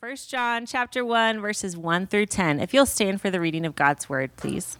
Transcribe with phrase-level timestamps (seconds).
[0.00, 2.58] 1 John chapter 1 verses 1 through 10.
[2.58, 4.78] If you'll stand for the reading of God's word, please.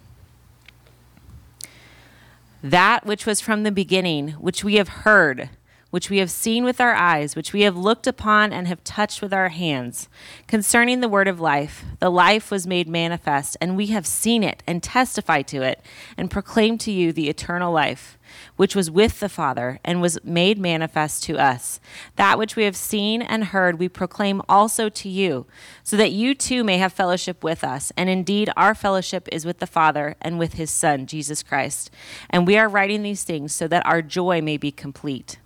[2.61, 5.49] That which was from the beginning, which we have heard,
[5.89, 9.21] which we have seen with our eyes, which we have looked upon and have touched
[9.21, 10.09] with our hands,
[10.47, 11.85] concerning the word of life.
[11.99, 15.81] The life was made manifest, and we have seen it and testify to it,
[16.17, 18.17] and proclaim to you the eternal life,
[18.57, 21.79] which was with the Father and was made manifest to us.
[22.17, 25.45] That which we have seen and heard, we proclaim also to you,
[25.83, 27.93] so that you too may have fellowship with us.
[27.95, 31.89] And indeed, our fellowship is with the Father and with his Son, Jesus Christ.
[32.29, 35.39] And we are writing these things so that our joy may be complete.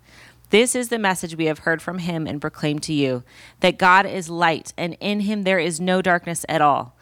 [0.51, 3.23] This is the message we have heard from him and proclaimed to you
[3.61, 6.93] that God is light, and in him there is no darkness at all.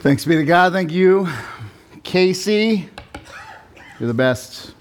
[0.00, 0.72] Thanks be to God.
[0.72, 1.28] Thank you,
[2.04, 2.88] Casey.
[3.98, 4.72] You're the best.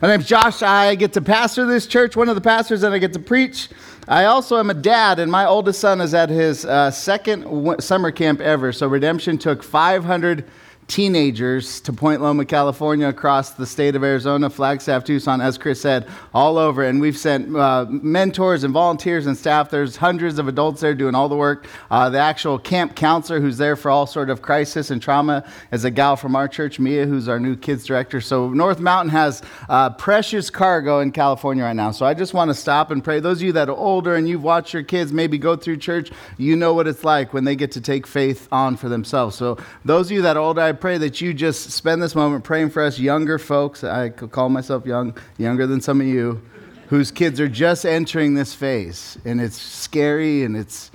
[0.00, 0.62] My name's Josh.
[0.62, 3.70] I get to pastor this church, one of the pastors, and I get to preach.
[4.06, 8.12] I also am a dad, and my oldest son is at his uh, second summer
[8.12, 8.70] camp ever.
[8.70, 10.48] So Redemption took 500
[10.86, 16.08] teenagers to Point Loma, California, across the state of Arizona, Flagstaff, Tucson, as Chris said,
[16.32, 16.82] all over.
[16.82, 19.70] And we've sent uh, mentors and volunteers and staff.
[19.70, 21.66] There's hundreds of adults there doing all the work.
[21.90, 25.84] Uh, the actual camp counselor who's there for all sort of crisis and trauma is
[25.84, 28.20] a gal from our church, Mia, who's our new kids director.
[28.20, 31.90] So North Mountain has uh, precious cargo in California right now.
[31.90, 33.20] So I just want to stop and pray.
[33.20, 36.10] Those of you that are older and you've watched your kids maybe go through church,
[36.36, 39.36] you know what it's like when they get to take faith on for themselves.
[39.36, 42.44] So those of you that are older, I pray that you just spend this moment
[42.44, 43.82] praying for us younger folks.
[43.82, 46.42] I could call myself young, younger than some of you,
[46.88, 49.18] whose kids are just entering this phase.
[49.24, 50.90] And it's scary and it's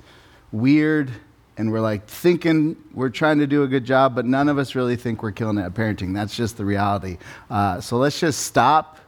[0.52, 1.10] weird.
[1.56, 4.74] And we're like thinking we're trying to do a good job, but none of us
[4.74, 6.14] really think we're killing it at parenting.
[6.14, 7.18] That's just the reality.
[7.50, 8.98] Uh, so let's just stop,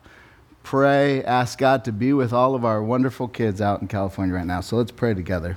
[0.63, 4.47] pray, ask God to be with all of our wonderful kids out in California right
[4.47, 4.61] now.
[4.61, 5.57] So let's pray together.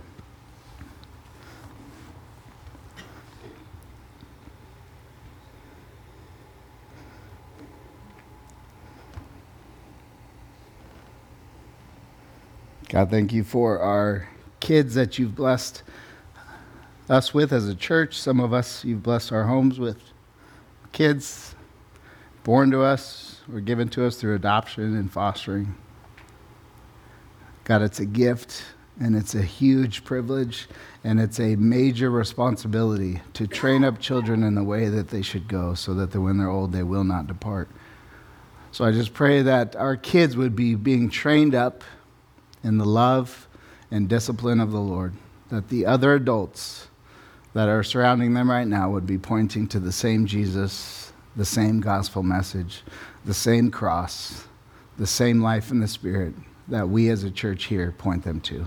[12.88, 14.29] God, thank you for our
[14.59, 15.81] kids that you've blessed
[17.09, 18.16] us with as a church.
[18.16, 19.97] Some of us you've blessed our homes with
[20.91, 21.56] kids
[22.44, 25.75] born to us or given to us through adoption and fostering.
[27.63, 28.63] God, it's a gift
[29.00, 30.68] and it's a huge privilege
[31.03, 35.47] and it's a major responsibility to train up children in the way that they should
[35.47, 37.68] go so that when they're old they will not depart.
[38.72, 41.84] So I just pray that our kids would be being trained up
[42.65, 43.47] in the love
[43.91, 45.13] and discipline of the Lord,
[45.49, 46.87] that the other adults
[47.53, 51.79] that are surrounding them right now would be pointing to the same Jesus, the same
[51.79, 52.81] gospel message,
[53.23, 54.45] the same cross,
[54.97, 56.33] the same life in the Spirit
[56.67, 58.65] that we as a church here point them to.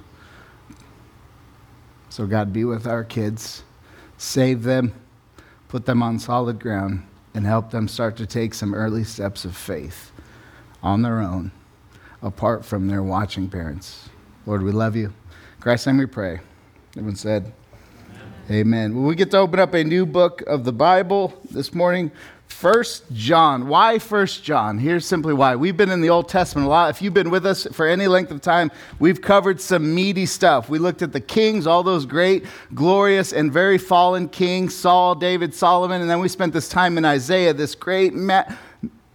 [2.08, 3.64] So, God, be with our kids,
[4.16, 4.94] save them,
[5.68, 7.04] put them on solid ground,
[7.34, 10.12] and help them start to take some early steps of faith
[10.82, 11.50] on their own
[12.22, 14.08] apart from their watching parents.
[14.46, 15.12] Lord, we love you.
[15.60, 16.40] Christ's name we pray.
[16.92, 17.52] Everyone said,
[18.10, 18.32] Amen.
[18.50, 18.94] Amen.
[18.94, 22.10] Well, we get to open up a new book of the Bible this morning.
[22.48, 23.68] First John.
[23.68, 24.78] Why First John?
[24.78, 25.54] Here's simply why.
[25.54, 26.90] We've been in the Old Testament a lot.
[26.90, 30.68] If you've been with us for any length of time, we've covered some meaty stuff.
[30.68, 35.54] We looked at the kings, all those great, glorious, and very fallen kings Saul, David,
[35.54, 38.14] Solomon, and then we spent this time in Isaiah, this great.
[38.14, 38.44] Ma-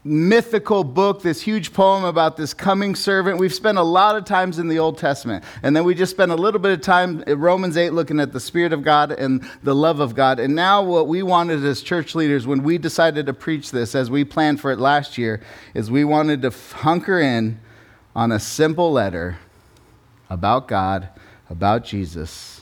[0.04, 3.38] mythical book, this huge poem about this coming servant.
[3.38, 5.44] We've spent a lot of times in the Old Testament.
[5.62, 8.34] And then we just spent a little bit of time in Romans 8 looking at
[8.34, 10.40] the Spirit of God and the love of God.
[10.40, 14.12] And now, what we wanted as church leaders when we decided to preach this, as
[14.12, 15.42] we planned for it last year,
[15.74, 17.60] is we wanted to hunker in
[18.16, 19.38] on a simple letter
[20.30, 21.10] about God,
[21.50, 22.53] about Jesus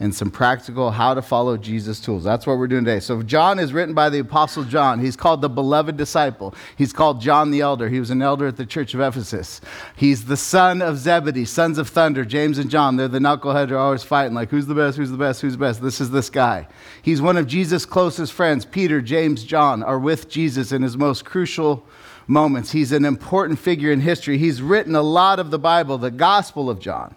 [0.00, 2.24] and some practical how to follow Jesus tools.
[2.24, 3.00] That's what we're doing today.
[3.00, 4.98] So, John is written by the Apostle John.
[4.98, 6.54] He's called the beloved disciple.
[6.76, 7.90] He's called John the Elder.
[7.90, 9.60] He was an elder at the church of Ephesus.
[9.94, 12.96] He's the son of Zebedee, sons of thunder, James and John.
[12.96, 15.52] They're the knuckleheads who are always fighting, like, who's the best, who's the best, who's
[15.52, 15.82] the best?
[15.82, 16.66] This is this guy.
[17.02, 18.64] He's one of Jesus' closest friends.
[18.64, 21.86] Peter, James, John are with Jesus in his most crucial
[22.26, 22.72] moments.
[22.72, 24.38] He's an important figure in history.
[24.38, 27.14] He's written a lot of the Bible, the Gospel of John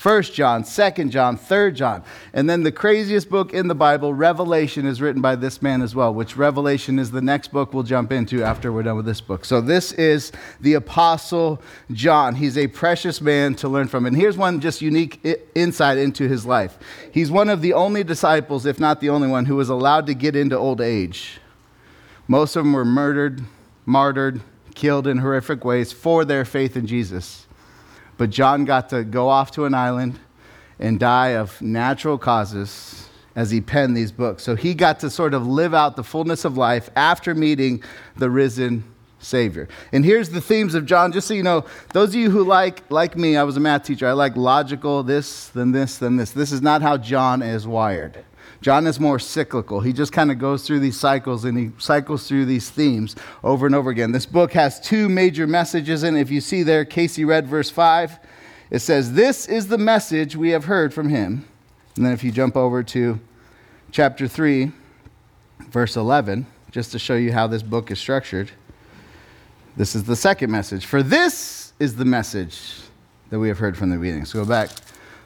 [0.00, 2.02] First John, Second John, Third John.
[2.32, 5.94] And then the craziest book in the Bible, Revelation, is written by this man as
[5.94, 9.20] well, which Revelation is the next book we'll jump into after we're done with this
[9.20, 9.44] book.
[9.44, 11.60] So this is the Apostle
[11.92, 12.34] John.
[12.34, 14.06] He's a precious man to learn from.
[14.06, 15.20] And here's one just unique
[15.54, 16.78] insight into his life.
[17.12, 20.14] He's one of the only disciples, if not the only one, who was allowed to
[20.14, 21.40] get into old age.
[22.26, 23.42] Most of them were murdered,
[23.84, 24.40] martyred,
[24.74, 27.46] killed in horrific ways for their faith in Jesus.
[28.20, 30.18] But John got to go off to an island
[30.78, 34.42] and die of natural causes as he penned these books.
[34.42, 37.82] So he got to sort of live out the fullness of life after meeting
[38.18, 38.84] the risen
[39.20, 39.68] Savior.
[39.90, 41.64] And here's the themes of John, just so you know,
[41.94, 45.02] those of you who like, like me, I was a math teacher, I like logical,
[45.02, 46.32] this, then this, then this.
[46.32, 48.22] This is not how John is wired.
[48.60, 49.80] John is more cyclical.
[49.80, 53.64] He just kind of goes through these cycles and he cycles through these themes over
[53.64, 54.12] and over again.
[54.12, 56.16] This book has two major messages in.
[56.16, 58.18] If you see there, Casey read verse 5.
[58.70, 61.46] It says, This is the message we have heard from him.
[61.96, 63.18] And then if you jump over to
[63.92, 64.70] chapter 3,
[65.70, 68.50] verse 11, just to show you how this book is structured,
[69.76, 70.84] this is the second message.
[70.84, 72.74] For this is the message
[73.30, 74.26] that we have heard from the beginning.
[74.26, 74.70] So go back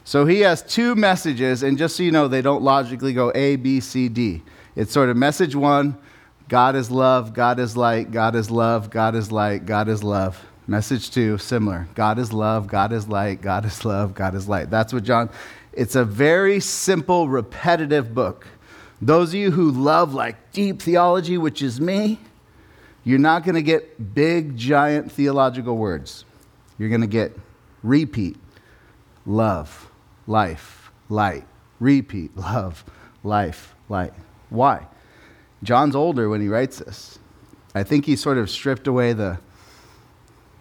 [0.05, 3.57] so he has two messages, and just so you know, they don't logically go A,
[3.57, 4.43] B, C, D.
[4.77, 5.97] It's sort of message one
[6.49, 10.45] God is love, God is light, God is love, God is light, God is love.
[10.67, 14.71] Message two, similar God is love, God is light, God is love, God is light.
[14.71, 15.31] That's what John,
[15.73, 18.47] it's a very simple, repetitive book.
[19.01, 22.19] Those of you who love like deep theology, which is me,
[23.05, 26.25] you're not going to get big, giant theological words.
[26.79, 27.37] You're going to get
[27.83, 28.37] repeat,
[29.27, 29.84] love,
[30.27, 31.45] life, light.
[31.81, 32.85] Repeat, love,
[33.23, 34.13] life, light.
[34.51, 34.87] Why?
[35.63, 37.19] John's older when he writes this.
[37.75, 39.39] I think he sort of stripped away the,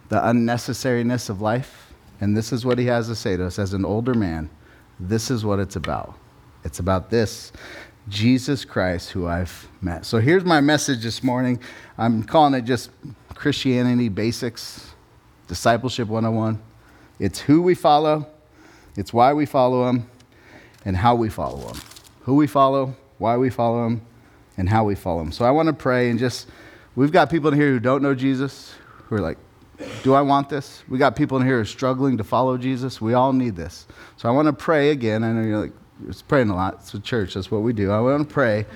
[0.08, 1.92] the unnecessariness of life.
[2.20, 4.50] And this is what he has to say to us as an older man.
[4.98, 6.14] This is what it's about.
[6.64, 7.52] It's about this
[8.08, 10.04] Jesus Christ, who I've met.
[10.04, 11.60] So here's my message this morning.
[11.96, 12.90] I'm calling it just
[13.34, 14.94] Christianity Basics,
[15.48, 16.60] Discipleship 101.
[17.18, 18.26] It's who we follow,
[18.96, 20.08] it's why we follow him
[20.84, 21.80] and how we follow him.
[22.22, 24.02] Who we follow, why we follow him,
[24.56, 25.32] and how we follow him.
[25.32, 26.48] So I want to pray and just,
[26.94, 29.38] we've got people in here who don't know Jesus, who are like,
[30.02, 30.84] do I want this?
[30.88, 33.00] We got people in here who are struggling to follow Jesus.
[33.00, 33.86] We all need this.
[34.16, 35.24] So I want to pray again.
[35.24, 35.72] I know you're like,
[36.08, 36.74] it's praying a lot.
[36.80, 37.34] It's a church.
[37.34, 37.90] That's what we do.
[37.90, 38.66] I want to pray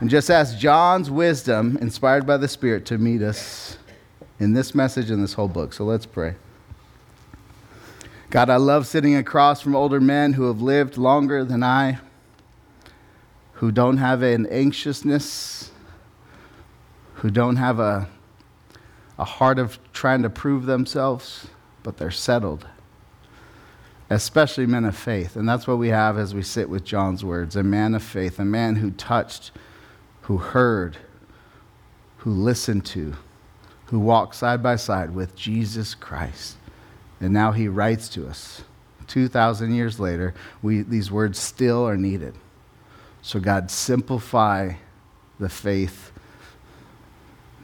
[0.00, 3.78] and just ask John's wisdom, inspired by the Spirit, to meet us
[4.38, 5.72] in this message and this whole book.
[5.72, 6.34] So let's pray.
[8.28, 11.98] God, I love sitting across from older men who have lived longer than I,
[13.54, 15.70] who don't have an anxiousness,
[17.14, 18.08] who don't have a,
[19.16, 21.46] a heart of trying to prove themselves,
[21.84, 22.66] but they're settled.
[24.10, 25.36] Especially men of faith.
[25.36, 28.40] And that's what we have as we sit with John's words a man of faith,
[28.40, 29.52] a man who touched,
[30.22, 30.96] who heard,
[32.18, 33.14] who listened to,
[33.86, 36.56] who walked side by side with Jesus Christ.
[37.20, 38.62] And now he writes to us.
[39.06, 42.34] 2,000 years later, we, these words still are needed.
[43.22, 44.74] So, God, simplify
[45.38, 46.12] the faith.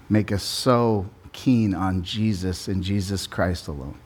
[0.08, 3.98] Make us so keen on Jesus and Jesus Christ alone.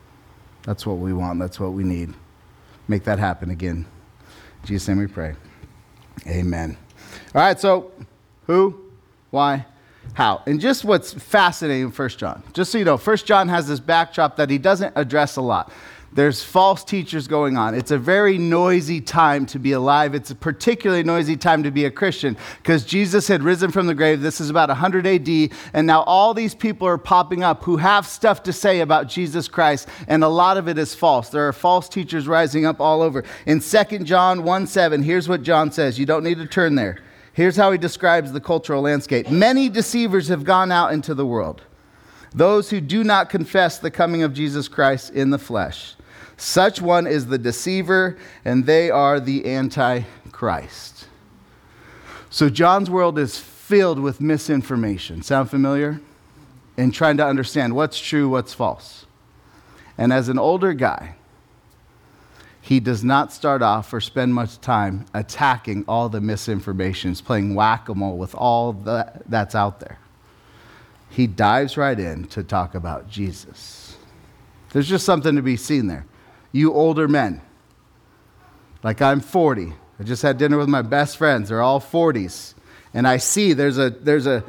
[0.63, 1.39] That's what we want.
[1.39, 2.15] That's what we need.
[2.89, 3.87] Make that happen again.
[4.63, 5.35] In Jesus' name we pray.
[6.27, 6.77] Amen.
[7.35, 7.93] All right, so
[8.47, 8.81] who,
[9.31, 9.67] why,
[10.15, 10.43] how.
[10.47, 14.37] And just what's fascinating First John, just so you know, First John has this backdrop
[14.37, 15.73] that he doesn't address a lot.
[16.17, 17.75] There's false teachers going on.
[17.75, 20.15] It's a very noisy time to be alive.
[20.15, 23.95] It's a particularly noisy time to be a Christian because Jesus had risen from the
[23.95, 24.23] grave.
[24.23, 25.51] This is about 100 AD.
[25.75, 29.47] And now all these people are popping up who have stuff to say about Jesus
[29.47, 29.91] Christ.
[30.09, 31.29] And a lot of it is false.
[31.29, 33.23] There are false teachers rising up all over.
[33.45, 35.99] In 2 John 1 7, here's what John says.
[35.99, 36.97] You don't need to turn there.
[37.37, 41.61] Here's how he describes the cultural landscape Many deceivers have gone out into the world,
[42.33, 45.97] those who do not confess the coming of Jesus Christ in the flesh.
[46.39, 51.09] Such one is the deceiver, and they are the antichrist.
[52.31, 55.21] So, John's world is filled with misinformation.
[55.21, 56.01] Sound familiar?
[56.79, 59.05] In trying to understand what's true, what's false.
[59.99, 61.17] And as an older guy,
[62.67, 67.89] he does not start off or spend much time attacking all the misinformations, playing whack
[67.89, 70.01] a mole with all that, that's out there.
[71.09, 73.97] He dives right in to talk about Jesus.
[74.73, 76.07] There's just something to be seen there.
[76.51, 77.41] You older men,
[78.83, 82.55] like I'm 40, I just had dinner with my best friends, they're all 40s,
[82.93, 84.43] and I see there's a, there's a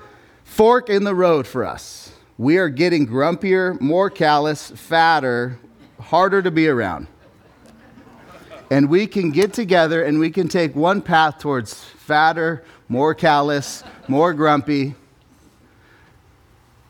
[0.44, 2.12] fork in the road for us.
[2.40, 5.60] We are getting grumpier, more callous, fatter,
[6.00, 7.06] harder to be around.
[8.70, 13.84] And we can get together and we can take one path towards fatter, more callous,
[14.08, 14.96] more grumpy.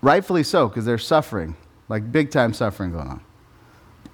[0.01, 1.55] Rightfully so, because they're suffering,
[1.89, 3.21] like big time suffering going on.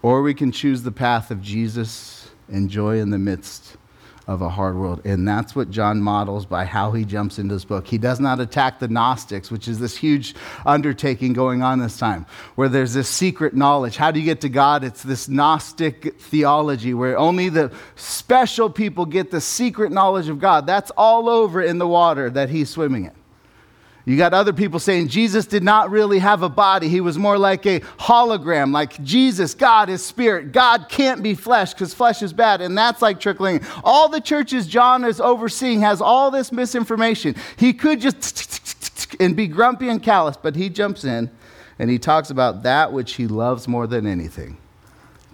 [0.01, 3.77] Or we can choose the path of Jesus and joy in the midst
[4.27, 5.01] of a hard world.
[5.05, 7.87] And that's what John models by how he jumps into this book.
[7.87, 12.25] He does not attack the Gnostics, which is this huge undertaking going on this time,
[12.55, 13.97] where there's this secret knowledge.
[13.97, 14.83] How do you get to God?
[14.83, 20.65] It's this Gnostic theology where only the special people get the secret knowledge of God.
[20.65, 23.22] That's all over in the water that he's swimming in.
[24.05, 26.89] You got other people saying Jesus did not really have a body.
[26.89, 30.51] He was more like a hologram, like Jesus, God is spirit.
[30.51, 32.59] God can't be flesh because flesh is bad.
[32.59, 33.61] And that's like trickling.
[33.83, 37.35] All the churches John is overseeing has all this misinformation.
[37.55, 41.29] He could just and be grumpy and callous, but he jumps in
[41.79, 44.57] and he talks about that which he loves more than anything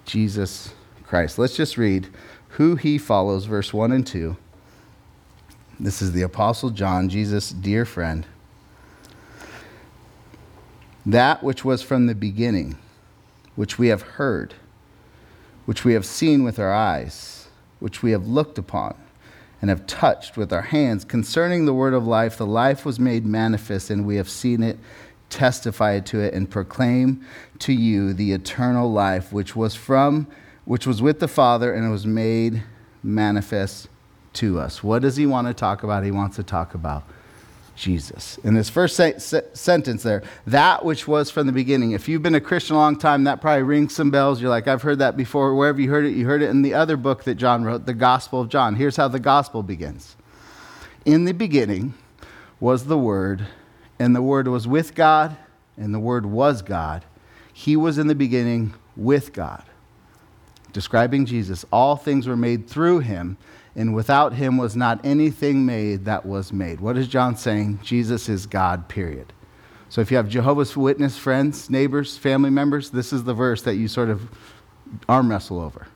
[0.06, 0.74] Jesus
[1.04, 1.40] Christ.
[1.40, 2.08] Let's just read
[2.50, 4.38] who he follows, verse 1 and 2.
[5.80, 8.28] This is the Apostle John, Jesus' dear friend
[11.06, 12.78] that which was from the beginning,
[13.56, 14.54] which we have heard,
[15.66, 17.48] which we have seen with our eyes,
[17.80, 18.96] which we have looked upon,
[19.62, 22.38] and have touched with our hands concerning the word of life.
[22.38, 24.80] The life was made manifest, and we have seen it,
[25.30, 27.26] testified to it, and proclaim
[27.60, 30.28] to you the eternal life which was from
[30.70, 32.62] which was with the Father and it was made
[33.02, 33.88] manifest
[34.34, 34.84] to us.
[34.84, 36.04] What does he want to talk about?
[36.04, 37.06] He wants to talk about
[37.80, 38.38] Jesus.
[38.44, 41.92] In this first se- se- sentence there, that which was from the beginning.
[41.94, 44.42] If you've been a Christian a long time, that probably rings some bells.
[44.42, 45.56] You're like, I've heard that before.
[45.56, 47.94] Wherever you heard it, you heard it in the other book that John wrote, the
[47.94, 48.76] Gospel of John.
[48.76, 50.18] Here's how the Gospel begins
[51.06, 51.94] In the beginning
[52.60, 53.46] was the Word,
[53.98, 55.38] and the Word was with God,
[55.78, 57.06] and the Word was God.
[57.54, 59.64] He was in the beginning with God.
[60.74, 63.38] Describing Jesus, all things were made through him
[63.76, 66.80] and without him was not anything made that was made.
[66.80, 67.80] What is John saying?
[67.84, 69.34] Jesus is God, period.
[69.90, 73.76] So if you have Jehovah's Witness friends, neighbors, family members, this is the verse that
[73.76, 74.30] you sort of
[75.08, 75.88] arm wrestle over.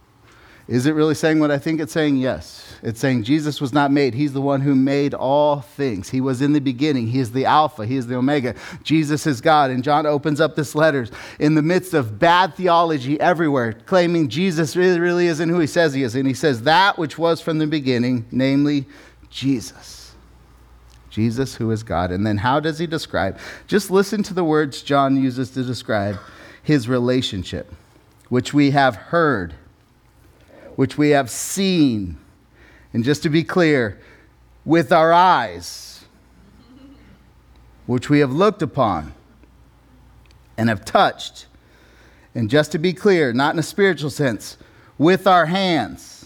[0.68, 2.18] Is it really saying what I think it's saying?
[2.18, 2.78] Yes.
[2.82, 4.14] It's saying Jesus was not made.
[4.14, 6.10] He's the one who made all things.
[6.10, 7.08] He was in the beginning.
[7.08, 7.86] He is the Alpha.
[7.86, 8.56] He is the Omega.
[8.84, 9.72] Jesus is God.
[9.72, 14.76] And John opens up this letter in the midst of bad theology everywhere, claiming Jesus
[14.78, 16.16] really, really isn't who he says he is.
[16.16, 18.86] And he says, That which was from the beginning, namely
[19.30, 20.14] Jesus.
[21.10, 22.10] Jesus, who is God.
[22.10, 23.38] And then how does he describe?
[23.68, 26.18] Just listen to the words John uses to describe
[26.64, 27.72] his relationship,
[28.30, 29.54] which we have heard
[30.76, 32.18] which we have seen.
[32.94, 34.00] And just to be clear,
[34.66, 36.06] with our eyes,
[37.86, 39.14] which we have looked upon
[40.58, 41.48] and have touched.
[42.36, 44.58] And just to be clear, not in a spiritual sense,
[44.98, 46.26] with our hands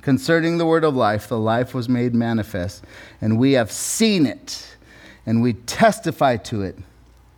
[0.00, 2.84] concerning the word of life, the life was made manifest,
[3.20, 4.76] and we have seen it,
[5.24, 6.78] and we testify to it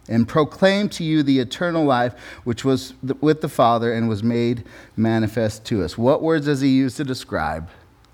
[0.08, 4.64] and proclaim to you the eternal life which was with the Father and was made
[4.96, 5.96] manifest to us.
[5.96, 7.68] What words does he use to describe?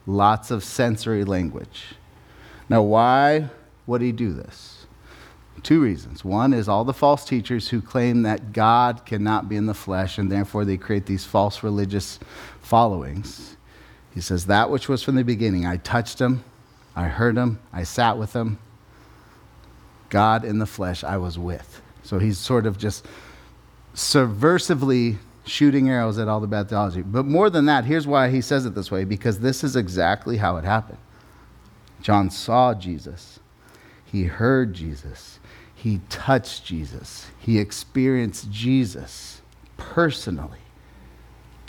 [0.06, 1.94] Lots of sensory language.
[2.68, 3.50] Now, why
[3.86, 4.86] would he do this?
[5.62, 6.24] Two reasons.
[6.24, 10.16] One is all the false teachers who claim that God cannot be in the flesh
[10.16, 12.18] and therefore they create these false religious
[12.62, 13.56] followings.
[14.14, 16.44] He says, That which was from the beginning, I touched him,
[16.96, 18.58] I heard him, I sat with him,
[20.10, 21.80] God in the flesh I was with.
[22.02, 23.06] So he's sort of just
[23.94, 27.02] subversively shooting arrows at all the bad theology.
[27.02, 30.36] But more than that, here's why he says it this way because this is exactly
[30.36, 30.98] how it happened.
[32.02, 33.40] John saw Jesus,
[34.04, 35.38] he heard Jesus,
[35.74, 39.42] he touched Jesus, he experienced Jesus
[39.76, 40.58] personally.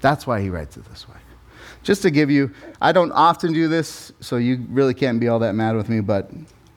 [0.02, 1.16] That's why he writes it this way.
[1.84, 5.40] Just to give you, I don't often do this, so you really can't be all
[5.40, 6.32] that mad with me, but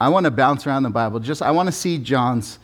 [0.05, 1.19] I want to bounce around the Bible.
[1.19, 2.59] Just I want to see John's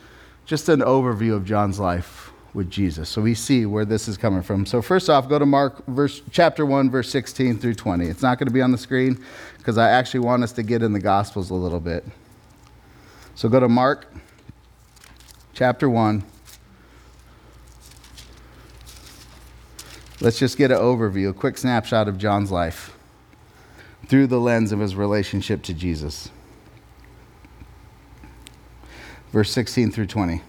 [0.46, 3.10] just an overview of John's life with Jesus.
[3.10, 4.64] So we see where this is coming from.
[4.64, 8.06] So first off, go to Mark verse chapter 1 verse 16 through 20.
[8.06, 9.26] It's not going to be on the screen
[9.58, 12.06] because I actually want us to get in the gospels a little bit.
[13.34, 14.14] So go to Mark
[15.56, 16.24] chapter 1
[20.20, 22.96] Let's just get an overview, a quick snapshot of John's life
[24.06, 26.30] through the lens of his relationship to Jesus
[29.32, 30.42] verse 16 through 20.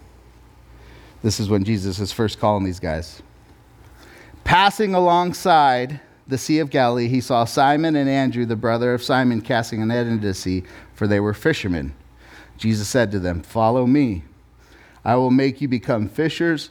[1.21, 3.21] This is when Jesus is first calling these guys.
[4.43, 9.41] Passing alongside the Sea of Galilee, he saw Simon and Andrew, the brother of Simon,
[9.41, 10.63] casting a net into the sea,
[10.93, 11.93] for they were fishermen.
[12.57, 14.23] Jesus said to them, Follow me.
[15.05, 16.69] I will make you become fishers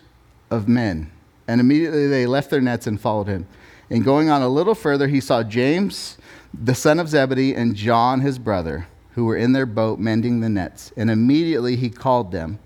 [0.51, 1.11] of men.
[1.49, 3.47] And immediately they left their nets and followed him.
[3.91, 6.17] And going on a little further, he saw James,
[6.55, 10.49] the son of Zebedee, and John, his brother, who were in their boat mending the
[10.49, 10.93] nets.
[10.97, 12.59] And immediately he called them.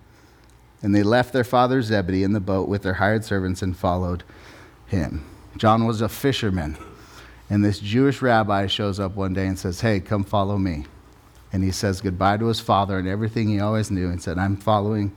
[0.83, 4.23] And they left their father Zebedee in the boat with their hired servants and followed
[4.87, 5.25] him.
[5.57, 6.77] John was a fisherman.
[7.49, 10.87] And this Jewish rabbi shows up one day and says, Hey, come follow me.
[11.53, 14.57] And he says goodbye to his father and everything he always knew and said, I'm
[14.57, 15.17] following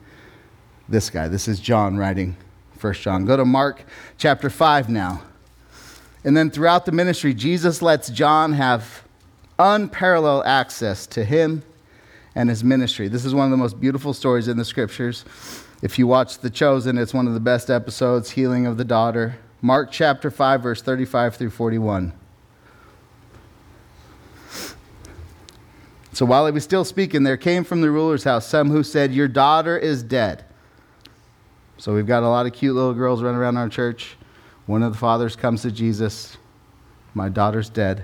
[0.87, 1.27] this guy.
[1.27, 2.37] This is John writing
[2.77, 3.25] First John.
[3.25, 3.83] Go to Mark
[4.17, 5.21] chapter 5 now.
[6.23, 9.03] And then throughout the ministry, Jesus lets John have
[9.59, 11.63] unparalleled access to him
[12.33, 13.09] and his ministry.
[13.09, 15.25] This is one of the most beautiful stories in the scriptures.
[15.81, 19.37] If you watch The Chosen, it's one of the best episodes, Healing of the Daughter.
[19.61, 22.13] Mark chapter 5, verse 35 through 41.
[26.13, 29.13] So while he was still speaking, there came from the ruler's house some who said,
[29.13, 30.43] Your daughter is dead.
[31.77, 34.17] So we've got a lot of cute little girls running around our church.
[34.65, 36.37] One of the fathers comes to Jesus,
[37.13, 38.03] My daughter's dead.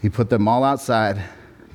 [0.00, 1.22] He put them all outside,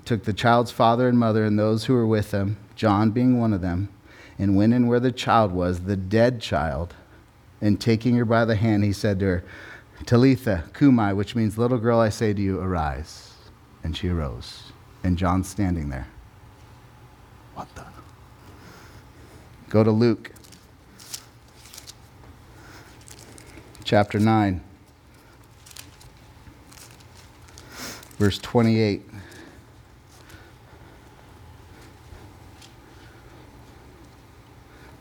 [0.06, 3.54] took the child's father and mother and those who were with them, John being one
[3.54, 3.90] of them,
[4.38, 6.96] and went in where the child was, the dead child.
[7.60, 9.44] And taking her by the hand, he said to her,
[10.06, 13.34] Talitha, Cumi, which means, Little girl, I say to you, arise.
[13.84, 14.72] And she arose.
[15.04, 16.08] And John's standing there.
[17.54, 17.86] What the?
[19.70, 20.32] Go to Luke
[23.92, 24.62] chapter 9,
[28.22, 29.02] verse 28.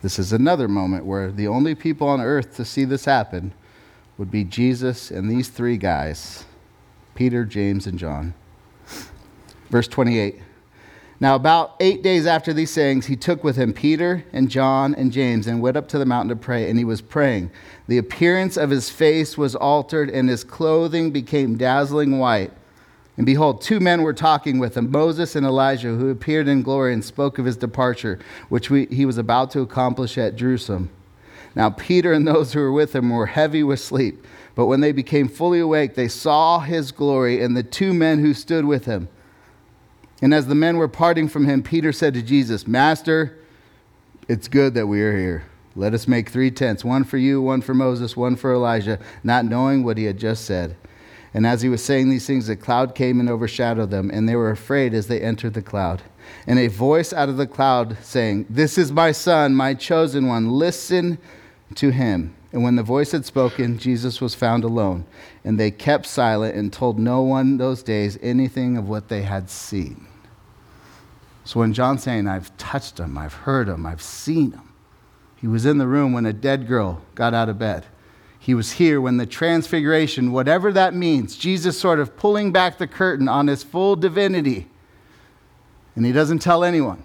[0.01, 3.53] This is another moment where the only people on earth to see this happen
[4.16, 6.47] would be Jesus and these three guys
[7.14, 8.33] Peter, James, and John.
[9.68, 10.40] Verse 28.
[11.21, 15.12] Now, about eight days after these sayings, he took with him Peter and John and
[15.12, 17.51] James and went up to the mountain to pray, and he was praying.
[17.87, 22.53] The appearance of his face was altered, and his clothing became dazzling white.
[23.16, 26.92] And behold, two men were talking with him, Moses and Elijah, who appeared in glory
[26.94, 28.18] and spoke of his departure,
[28.49, 30.90] which we, he was about to accomplish at Jerusalem.
[31.55, 34.25] Now, Peter and those who were with him were heavy with sleep.
[34.55, 38.35] But when they became fully awake, they saw his glory and the two men who
[38.35, 39.09] stood with him.
[40.23, 43.38] And as the men were parting from him, Peter said to Jesus, Master,
[44.29, 45.44] it's good that we are here.
[45.75, 49.44] Let us make three tents one for you, one for Moses, one for Elijah, not
[49.44, 50.77] knowing what he had just said.
[51.33, 54.35] And as he was saying these things, a cloud came and overshadowed them, and they
[54.35, 56.03] were afraid as they entered the cloud.
[56.47, 60.51] And a voice out of the cloud saying, This is my son, my chosen one.
[60.51, 61.19] Listen
[61.77, 62.35] to him.
[62.53, 65.05] And when the voice had spoken, Jesus was found alone.
[65.45, 69.49] And they kept silent and told no one those days anything of what they had
[69.49, 70.07] seen.
[71.45, 74.73] So when John's saying, I've touched him, I've heard him, I've seen him,
[75.37, 77.87] he was in the room when a dead girl got out of bed.
[78.42, 82.87] He was here when the transfiguration, whatever that means, Jesus sort of pulling back the
[82.87, 84.66] curtain on his full divinity.
[85.94, 87.03] And he doesn't tell anyone.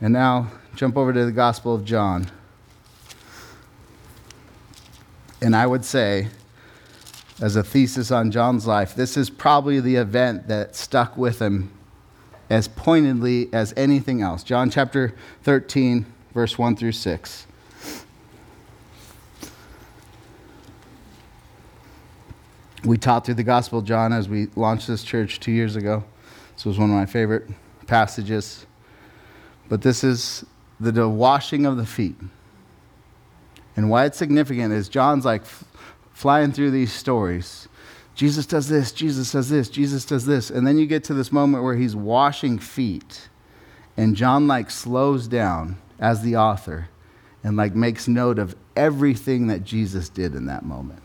[0.00, 2.30] And now, jump over to the Gospel of John.
[5.42, 6.28] And I would say,
[7.42, 11.70] as a thesis on John's life, this is probably the event that stuck with him
[12.48, 14.42] as pointedly as anything else.
[14.42, 17.46] John chapter 13, verse 1 through 6.
[22.84, 26.04] We taught through the Gospel of John as we launched this church two years ago.
[26.54, 27.48] This was one of my favorite
[27.86, 28.66] passages.
[29.68, 30.44] But this is
[30.78, 32.16] the, the washing of the feet.
[33.76, 35.64] And why it's significant is John's like f-
[36.12, 37.68] flying through these stories
[38.14, 40.50] Jesus does this, Jesus does this, Jesus does this.
[40.50, 43.28] And then you get to this moment where he's washing feet.
[43.96, 46.88] And John like slows down as the author
[47.42, 51.02] and like makes note of everything that Jesus did in that moment.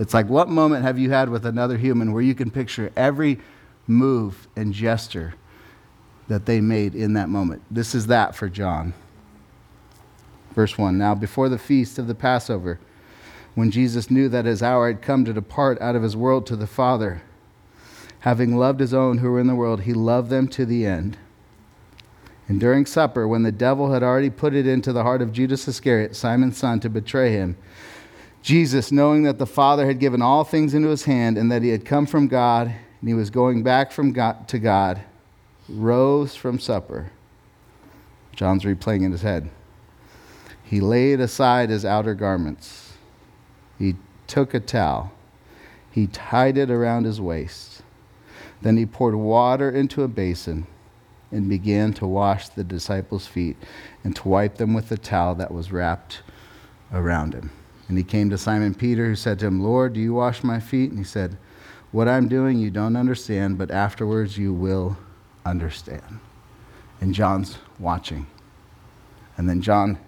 [0.00, 3.38] It's like what moment have you had with another human where you can picture every
[3.86, 5.34] move and gesture
[6.26, 7.62] that they made in that moment?
[7.70, 8.94] This is that for John.
[10.52, 12.80] Verse 1 Now, before the feast of the Passover,
[13.54, 16.56] when Jesus knew that his hour had come to depart out of his world to
[16.56, 17.20] the Father.
[18.20, 21.18] Having loved his own who were in the world, he loved them to the end.
[22.48, 25.68] And during supper, when the devil had already put it into the heart of Judas
[25.68, 27.56] Iscariot, Simon's son, to betray him,
[28.42, 31.68] Jesus, knowing that the Father had given all things into his hand and that he
[31.68, 35.00] had come from God and he was going back from God to God,
[35.68, 37.12] rose from supper.
[38.34, 39.50] John's replaying in his head.
[40.62, 42.94] He laid aside his outer garments.
[43.78, 45.12] He took a towel.
[45.90, 47.82] He tied it around his waist.
[48.62, 50.66] Then he poured water into a basin
[51.32, 53.56] and began to wash the disciples' feet
[54.04, 56.22] and to wipe them with the towel that was wrapped
[56.92, 57.50] around him.
[57.90, 60.60] And he came to Simon Peter, who said to him, Lord, do you wash my
[60.60, 60.90] feet?
[60.90, 61.36] And he said,
[61.90, 64.96] What I'm doing you don't understand, but afterwards you will
[65.44, 66.20] understand.
[67.00, 68.28] And John's watching.
[69.36, 69.98] And then John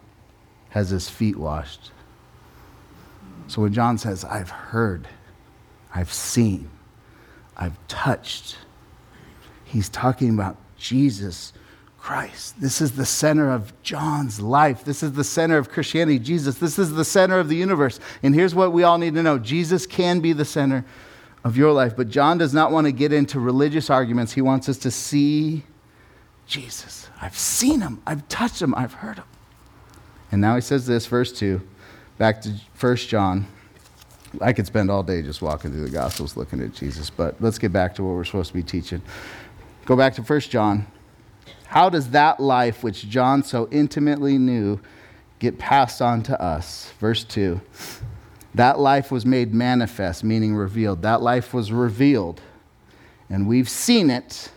[0.68, 1.90] has his feet washed.
[3.48, 5.08] So when John says, I've heard,
[5.92, 6.70] I've seen,
[7.56, 8.58] I've touched,
[9.64, 11.52] he's talking about Jesus
[12.02, 12.60] Christ.
[12.60, 14.84] This is the center of John's life.
[14.84, 16.18] This is the center of Christianity.
[16.18, 18.00] Jesus, this is the center of the universe.
[18.24, 20.84] And here's what we all need to know Jesus can be the center
[21.44, 21.94] of your life.
[21.96, 24.32] But John does not want to get into religious arguments.
[24.32, 25.62] He wants us to see
[26.48, 27.08] Jesus.
[27.20, 29.26] I've seen him, I've touched him, I've heard him.
[30.32, 31.60] And now he says this, verse 2,
[32.18, 33.46] back to 1 John.
[34.40, 37.58] I could spend all day just walking through the Gospels looking at Jesus, but let's
[37.58, 39.02] get back to what we're supposed to be teaching.
[39.84, 40.88] Go back to 1 John
[41.72, 44.78] how does that life, which John so intimately knew,
[45.38, 46.92] get passed on to us?
[47.00, 47.62] Verse 2.
[48.54, 51.00] That life was made manifest, meaning revealed.
[51.00, 52.42] That life was revealed,
[53.30, 54.50] and we've seen it,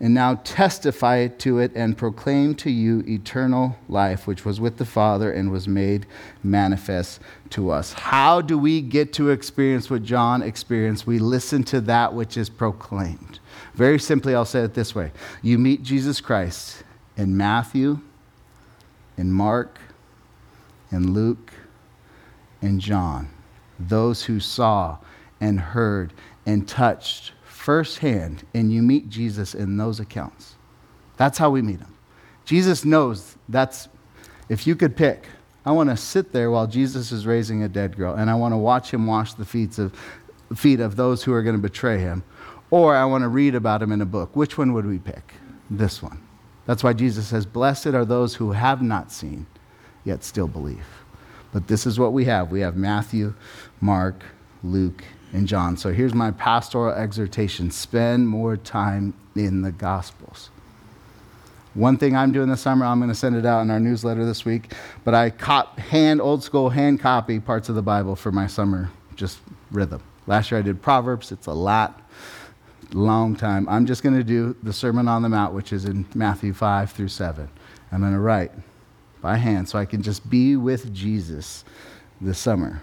[0.00, 4.84] and now testify to it and proclaim to you eternal life, which was with the
[4.84, 6.04] Father and was made
[6.42, 7.92] manifest to us.
[7.92, 11.06] How do we get to experience what John experienced?
[11.06, 13.39] We listen to that which is proclaimed.
[13.80, 16.84] Very simply, I'll say it this way you meet Jesus Christ
[17.16, 18.00] in Matthew,
[19.16, 19.78] in Mark,
[20.92, 21.50] in Luke,
[22.60, 23.30] in John.
[23.78, 24.98] Those who saw
[25.40, 26.12] and heard
[26.44, 30.56] and touched firsthand, and you meet Jesus in those accounts.
[31.16, 31.96] That's how we meet him.
[32.44, 33.88] Jesus knows that's,
[34.50, 35.24] if you could pick,
[35.64, 38.52] I want to sit there while Jesus is raising a dead girl, and I want
[38.52, 39.98] to watch him wash the feet of,
[40.54, 42.22] feet of those who are going to betray him
[42.70, 44.34] or I want to read about him in a book.
[44.34, 45.34] Which one would we pick?
[45.70, 46.20] This one.
[46.66, 49.46] That's why Jesus says, Blessed are those who have not seen,
[50.04, 50.86] yet still believe.
[51.52, 53.34] But this is what we have we have Matthew,
[53.80, 54.22] Mark,
[54.62, 55.02] Luke,
[55.32, 55.76] and John.
[55.76, 60.50] So here's my pastoral exhortation spend more time in the Gospels.
[61.74, 64.24] One thing I'm doing this summer, I'm going to send it out in our newsletter
[64.24, 64.72] this week,
[65.04, 68.90] but I cop, hand, old school hand copy parts of the Bible for my summer
[69.14, 69.38] just
[69.70, 70.02] rhythm.
[70.26, 72.09] Last year I did Proverbs, it's a lot
[72.92, 73.68] long time.
[73.68, 76.90] I'm just going to do the Sermon on the Mount, which is in Matthew 5
[76.92, 77.48] through 7.
[77.92, 78.52] I'm going to write
[79.20, 81.64] by hand so I can just be with Jesus
[82.20, 82.82] this summer.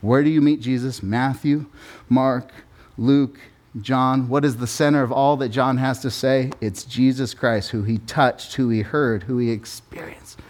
[0.00, 1.02] Where do you meet Jesus?
[1.02, 1.66] Matthew,
[2.08, 2.52] Mark,
[2.98, 3.38] Luke,
[3.80, 4.28] John.
[4.28, 6.50] What is the center of all that John has to say?
[6.60, 10.40] It's Jesus Christ, who he touched, who he heard, who he experienced.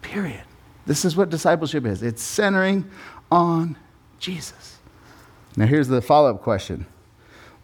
[0.00, 0.42] Period.
[0.86, 2.90] This is what discipleship is it's centering
[3.30, 3.76] on
[4.18, 4.78] Jesus.
[5.56, 6.86] Now, here's the follow up question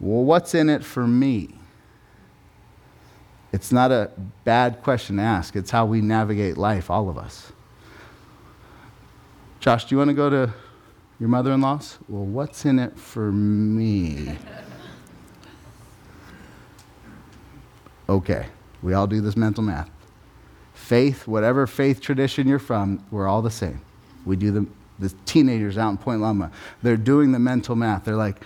[0.00, 1.54] well, what's in it for me?
[3.52, 4.10] It's not a
[4.44, 5.56] bad question to ask.
[5.56, 7.50] It's how we navigate life, all of us.
[9.60, 10.52] Josh, do you want to go to
[11.18, 11.98] your mother in law's?
[12.08, 14.36] Well, what's in it for me?
[18.10, 18.46] Okay,
[18.82, 19.90] we all do this mental math.
[20.72, 23.82] Faith, whatever faith tradition you're from, we're all the same.
[24.24, 24.66] We do the,
[24.98, 26.50] the teenagers out in Point Loma,
[26.82, 28.06] they're doing the mental math.
[28.06, 28.40] They're like,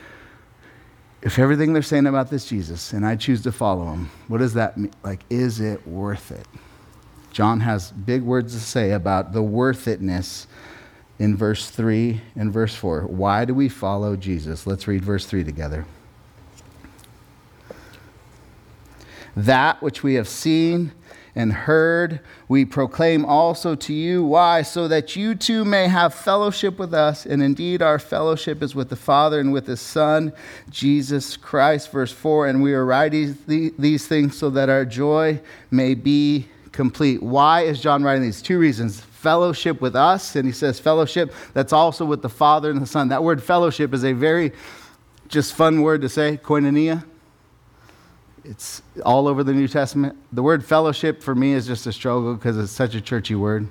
[1.22, 4.54] if everything they're saying about this Jesus and I choose to follow him, what does
[4.54, 4.92] that mean?
[5.04, 6.46] Like, is it worth it?
[7.30, 10.46] John has big words to say about the worth itness
[11.18, 13.02] in verse 3 and verse 4.
[13.02, 14.66] Why do we follow Jesus?
[14.66, 15.86] Let's read verse 3 together.
[19.36, 20.92] That which we have seen
[21.34, 24.22] and heard, we proclaim also to you.
[24.22, 24.62] Why?
[24.62, 27.24] So that you too may have fellowship with us.
[27.24, 30.32] And indeed, our fellowship is with the Father and with His Son,
[30.68, 31.90] Jesus Christ.
[31.90, 35.40] Verse 4 And we are writing these things so that our joy
[35.70, 37.22] may be complete.
[37.22, 38.42] Why is John writing these?
[38.42, 39.00] Two reasons.
[39.00, 43.08] Fellowship with us, and he says fellowship that's also with the Father and the Son.
[43.08, 44.52] That word fellowship is a very
[45.28, 47.04] just fun word to say, koinonia
[48.44, 50.16] it's all over the New Testament.
[50.32, 53.68] The word fellowship for me is just a struggle because it's such a churchy word.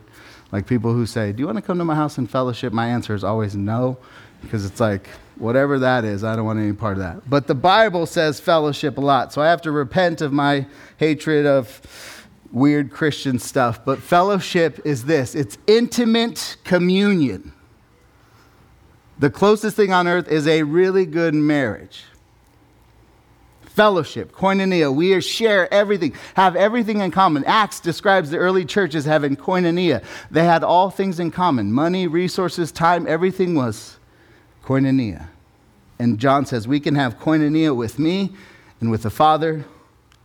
[0.51, 2.73] Like people who say, Do you want to come to my house and fellowship?
[2.73, 3.97] My answer is always no,
[4.41, 5.07] because it's like,
[5.37, 7.29] whatever that is, I don't want any part of that.
[7.29, 9.33] But the Bible says fellowship a lot.
[9.33, 13.83] So I have to repent of my hatred of weird Christian stuff.
[13.83, 17.53] But fellowship is this it's intimate communion.
[19.19, 22.05] The closest thing on earth is a really good marriage.
[23.75, 27.45] Fellowship, koinonia, we share everything, have everything in common.
[27.45, 30.03] Acts describes the early church as having koinonia.
[30.29, 33.97] They had all things in common money, resources, time, everything was
[34.65, 35.27] koinonia.
[35.99, 38.31] And John says, We can have koinonia with me
[38.81, 39.63] and with the Father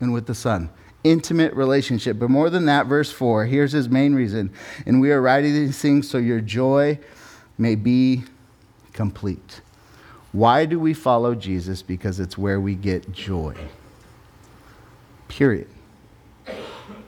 [0.01, 0.69] and with the Son.
[1.05, 2.19] Intimate relationship.
[2.19, 4.51] But more than that, verse 4, here's his main reason.
[4.87, 6.99] And we are writing these things so your joy
[7.59, 8.25] may be
[8.93, 9.61] complete.
[10.37, 11.81] Why do we follow Jesus?
[11.81, 13.55] Because it's where we get joy.
[15.29, 15.67] Period.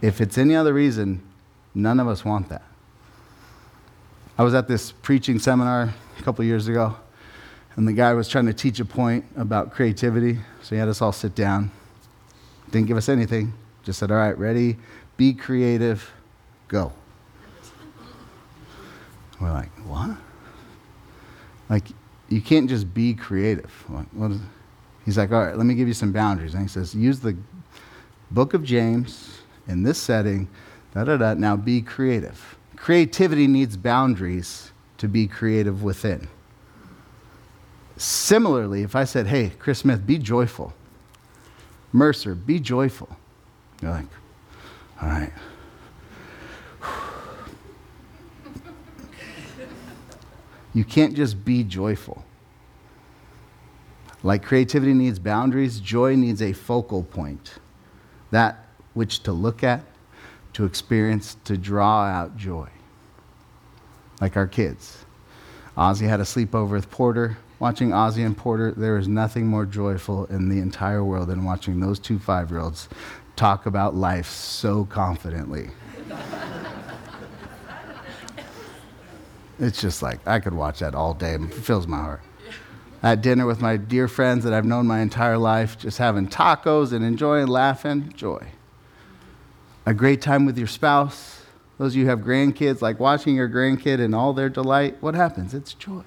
[0.00, 1.20] If it's any other reason,
[1.74, 2.62] none of us want that.
[4.38, 6.96] I was at this preaching seminar a couple years ago,
[7.76, 10.38] and the guy was trying to teach a point about creativity.
[10.62, 11.70] So he had us all sit down.
[12.70, 14.78] Didn't give us anything, just said, All right, ready,
[15.18, 16.10] be creative,
[16.66, 16.94] go.
[19.38, 20.16] We're like, What?
[21.68, 21.88] Like,
[22.28, 23.72] you can't just be creative.
[25.04, 26.54] He's like, all right, let me give you some boundaries.
[26.54, 27.36] And he says, use the
[28.30, 30.48] book of James in this setting,
[30.94, 31.34] da da da.
[31.34, 32.56] Now be creative.
[32.76, 36.28] Creativity needs boundaries to be creative within.
[37.96, 40.72] Similarly, if I said, hey, Chris Smith, be joyful.
[41.92, 43.08] Mercer, be joyful.
[43.82, 44.06] You're like,
[45.00, 45.32] all right.
[50.78, 52.22] You can't just be joyful.
[54.22, 57.54] Like creativity needs boundaries, joy needs a focal point.
[58.30, 58.64] That
[58.94, 59.80] which to look at,
[60.52, 62.68] to experience, to draw out joy.
[64.20, 65.04] Like our kids.
[65.76, 67.38] Ozzy had a sleepover with Porter.
[67.58, 71.80] Watching Ozzy and Porter, there is nothing more joyful in the entire world than watching
[71.80, 72.88] those two five year olds
[73.34, 75.70] talk about life so confidently.
[79.58, 81.34] It's just like, I could watch that all day.
[81.34, 82.22] It fills my heart.
[83.02, 86.92] At dinner with my dear friends that I've known my entire life, just having tacos
[86.92, 88.48] and enjoying laughing, joy.
[89.86, 91.42] A great time with your spouse.
[91.78, 95.14] Those of you who have grandkids, like watching your grandkid and all their delight, what
[95.14, 95.54] happens?
[95.54, 96.02] It's joy.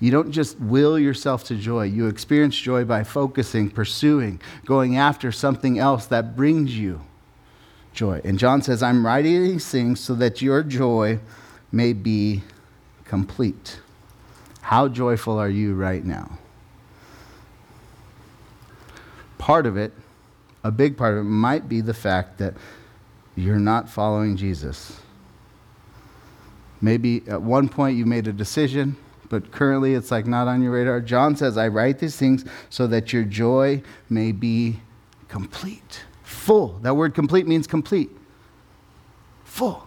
[0.00, 1.84] You don't just will yourself to joy.
[1.84, 7.02] You experience joy by focusing, pursuing, going after something else that brings you
[7.92, 8.20] joy.
[8.24, 11.20] And John says, I'm writing these things so that your joy
[11.72, 12.42] may be
[13.04, 13.80] complete.
[14.60, 16.38] How joyful are you right now?
[19.38, 19.92] Part of it,
[20.62, 22.54] a big part of it, might be the fact that
[23.34, 25.00] you're not following Jesus.
[26.80, 28.96] Maybe at one point you made a decision,
[29.28, 31.00] but currently it's like not on your radar.
[31.00, 34.80] John says, I write these things so that your joy may be
[35.28, 36.78] complete, full.
[36.82, 38.10] That word complete means complete,
[39.44, 39.86] full.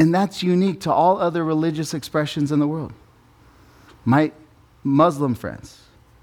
[0.00, 2.94] And that's unique to all other religious expressions in the world.
[4.06, 4.32] My
[4.82, 5.78] Muslim friends,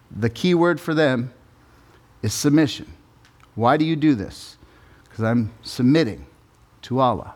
[0.09, 1.31] the key word for them
[2.23, 2.91] is submission.
[3.53, 4.57] Why do you do this?
[5.03, 6.25] Because I'm submitting
[6.81, 7.35] to Allah.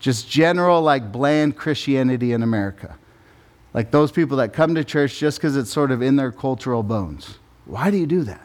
[0.00, 2.98] Just general, like bland Christianity in America.
[3.72, 6.82] Like those people that come to church just because it's sort of in their cultural
[6.82, 7.38] bones.
[7.66, 8.42] Why do you do that?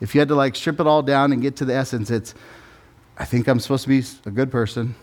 [0.00, 2.32] If you had to like strip it all down and get to the essence, it's
[3.18, 4.94] I think I'm supposed to be a good person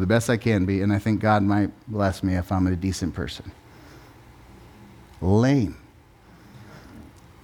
[0.00, 2.74] the best I can be, and I think God might bless me if I'm a
[2.76, 3.52] decent person.
[5.20, 5.76] Lame.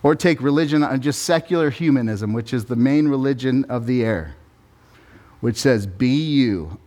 [0.03, 4.35] Or take religion, on just secular humanism, which is the main religion of the air,
[5.41, 6.79] which says, be you,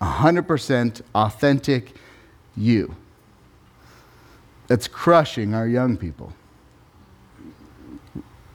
[0.00, 1.94] 100% authentic
[2.56, 2.96] you.
[4.68, 6.32] That's crushing our young people.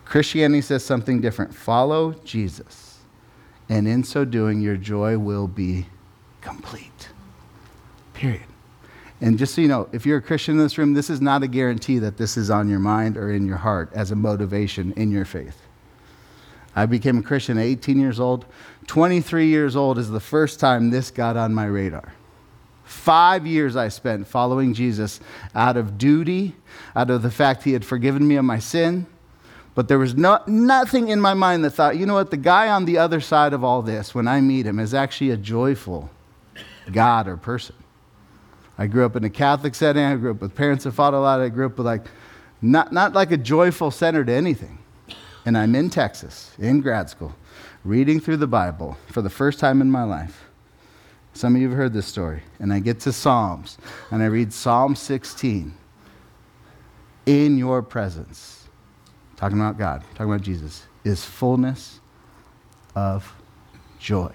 [0.05, 2.99] Christianity says something different follow Jesus,
[3.67, 5.87] and in so doing, your joy will be
[6.45, 7.09] complete.
[8.13, 8.43] Period.
[9.19, 11.41] And just so you know, if you're a Christian in this room, this is not
[11.41, 14.93] a guarantee that this is on your mind or in your heart as a motivation
[14.93, 15.61] in your faith.
[16.75, 18.45] I became a Christian at 18 years old.
[18.87, 22.13] 23 years old is the first time this got on my radar.
[22.83, 25.19] Five years I spent following Jesus
[25.55, 26.55] out of duty,
[26.95, 29.07] out of the fact he had forgiven me of my sin.
[29.73, 32.69] But there was no, nothing in my mind that thought, you know what, the guy
[32.69, 36.09] on the other side of all this, when I meet him, is actually a joyful,
[36.91, 37.75] God or person.
[38.77, 40.03] I grew up in a Catholic setting.
[40.03, 41.39] I grew up with parents that fought a lot.
[41.39, 42.05] I grew up with like,
[42.61, 44.77] not, not like a joyful center to anything.
[45.45, 47.35] And I'm in Texas, in grad school,
[47.83, 50.45] reading through the Bible for the first time in my life.
[51.33, 52.41] Some of you have heard this story.
[52.59, 53.77] And I get to Psalms,
[54.09, 55.73] and I read Psalm 16.
[57.25, 58.67] In your presence,
[59.35, 61.99] talking about God, talking about Jesus, is fullness
[62.95, 63.33] of
[63.99, 64.31] joy.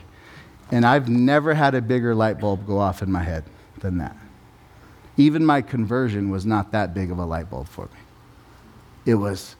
[0.71, 3.45] And I've never had a bigger light bulb go off in my head
[3.81, 4.17] than that.
[5.17, 8.01] Even my conversion was not that big of a light bulb for me.
[9.07, 9.57] It was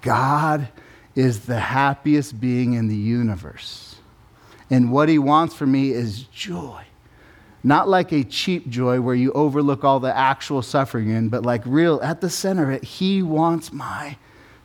[0.00, 0.68] God
[1.14, 3.96] is the happiest being in the universe.
[4.70, 6.84] And what he wants for me is joy.
[7.64, 11.62] Not like a cheap joy where you overlook all the actual suffering in, but like
[11.64, 14.16] real, at the center of it, he wants my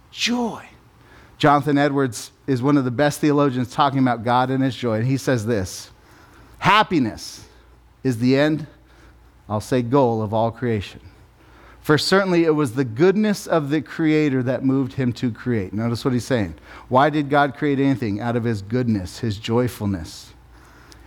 [0.10, 0.66] joy.
[1.38, 5.08] Jonathan Edwards is one of the best theologians talking about God and his joy, and
[5.08, 5.92] he says this
[6.60, 7.46] Happiness
[8.04, 8.68] is the end,
[9.50, 11.02] I'll say goal of all creation.
[11.82, 15.72] For certainly it was the goodness of the Creator that moved him to create.
[15.72, 16.56] Notice what he's saying.
[16.90, 18.20] Why did God create anything?
[18.20, 20.34] Out of his goodness, his joyfulness.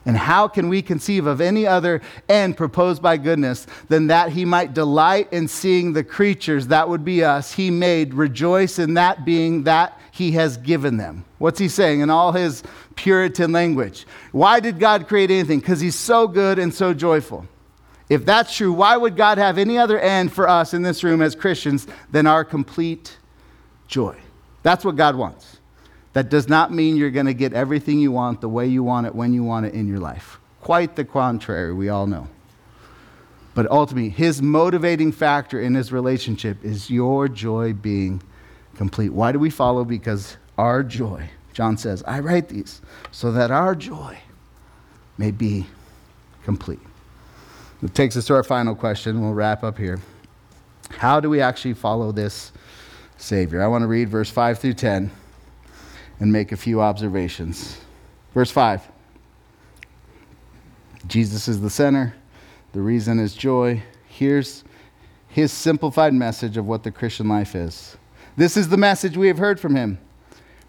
[0.07, 4.45] And how can we conceive of any other end proposed by goodness than that he
[4.45, 9.25] might delight in seeing the creatures, that would be us, he made, rejoice in that
[9.25, 11.25] being that he has given them?
[11.39, 12.63] What's he saying in all his
[12.95, 14.07] Puritan language?
[14.33, 15.61] Why did God create anything?
[15.61, 17.47] Because he's so good and so joyful.
[18.09, 21.23] If that's true, why would God have any other end for us in this room
[21.23, 23.17] as Christians than our complete
[23.87, 24.17] joy?
[24.63, 25.60] That's what God wants.
[26.13, 29.07] That does not mean you're going to get everything you want the way you want
[29.07, 30.39] it when you want it in your life.
[30.61, 32.29] Quite the contrary, we all know.
[33.55, 38.23] But ultimately, his motivating factor in his relationship is your joy being
[38.77, 39.13] complete.
[39.13, 39.85] Why do we follow?
[39.85, 44.19] Because our joy, John says, I write these so that our joy
[45.19, 45.67] may be
[46.45, 46.81] complete.
[47.83, 49.21] It takes us to our final question.
[49.21, 50.01] We'll wrap up here.
[50.91, 52.53] How do we actually follow this
[53.17, 53.63] Savior?
[53.63, 55.11] I want to read verse 5 through 10
[56.21, 57.81] and make a few observations.
[58.35, 58.87] Verse 5
[61.07, 62.15] Jesus is the center,
[62.73, 63.83] the reason is joy.
[64.07, 64.65] Here's
[65.29, 67.97] his simplified message of what the Christian life is.
[68.37, 69.99] This is the message we have heard from him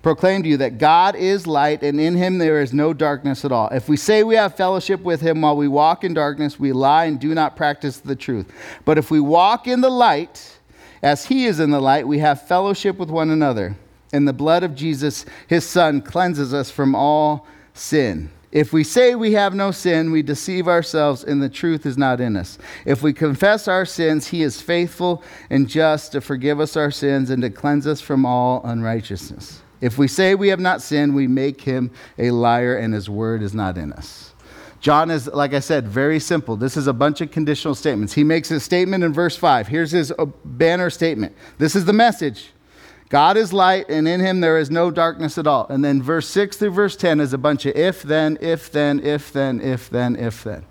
[0.02, 3.52] proclaim to you that God is light, and in him there is no darkness at
[3.52, 3.70] all.
[3.70, 7.06] If we say we have fellowship with him while we walk in darkness, we lie
[7.06, 8.52] and do not practice the truth.
[8.86, 10.58] But if we walk in the light,
[11.04, 13.76] as he is in the light, we have fellowship with one another.
[14.14, 18.30] And the blood of Jesus, his son, cleanses us from all sin.
[18.52, 22.20] If we say we have no sin, we deceive ourselves and the truth is not
[22.20, 22.58] in us.
[22.86, 27.30] If we confess our sins, he is faithful and just to forgive us our sins
[27.30, 29.62] and to cleanse us from all unrighteousness.
[29.80, 33.42] If we say we have not sinned, we make him a liar and his word
[33.42, 34.34] is not in us.
[34.82, 36.58] John is, like I said, very simple.
[36.58, 38.14] This is a bunch of conditional statements.
[38.14, 39.68] He makes a statement in verse 5.
[39.68, 41.36] Here's his uh, banner statement.
[41.58, 42.50] This is the message
[43.12, 45.68] God is light, and in him there is no darkness at all.
[45.68, 49.02] And then verse 6 through verse 10 is a bunch of if then, if then,
[49.02, 50.64] if then, if then, if then.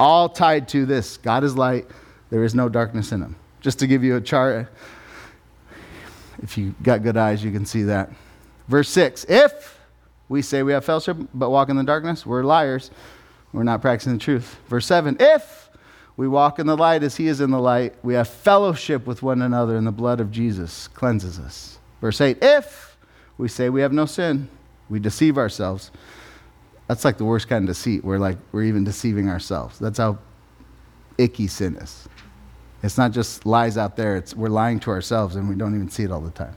[0.00, 1.86] All tied to this God is light,
[2.30, 3.36] there is no darkness in him.
[3.60, 4.72] Just to give you a chart,
[6.42, 8.10] if you got good eyes, you can see that.
[8.68, 9.78] Verse 6 If
[10.30, 12.90] we say we have fellowship but walk in the darkness, we're liars.
[13.52, 14.56] We're not practicing the truth.
[14.68, 15.67] Verse 7 If
[16.18, 19.22] we walk in the light as he is in the light, we have fellowship with
[19.22, 21.78] one another, and the blood of Jesus cleanses us.
[22.00, 22.98] Verse 8 If
[23.38, 24.48] we say we have no sin,
[24.90, 25.92] we deceive ourselves.
[26.88, 28.02] That's like the worst kind of deceit.
[28.04, 29.78] We're like, we're even deceiving ourselves.
[29.78, 30.18] That's how
[31.18, 32.08] icky sin is.
[32.82, 35.88] It's not just lies out there, it's, we're lying to ourselves and we don't even
[35.88, 36.56] see it all the time.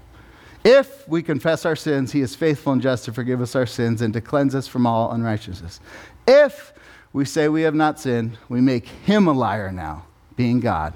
[0.64, 4.02] If we confess our sins, he is faithful and just to forgive us our sins
[4.02, 5.80] and to cleanse us from all unrighteousness.
[6.28, 6.74] If
[7.14, 10.94] we say we have not sinned, we make him a liar now, being God,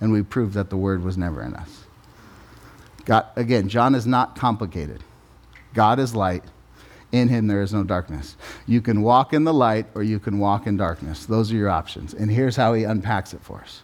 [0.00, 1.84] and we prove that the word was never in us.
[3.04, 5.02] God, again, John is not complicated.
[5.74, 6.44] God is light.
[7.12, 8.36] In him there is no darkness.
[8.66, 11.26] You can walk in the light or you can walk in darkness.
[11.26, 12.12] Those are your options.
[12.14, 13.82] And here's how he unpacks it for us.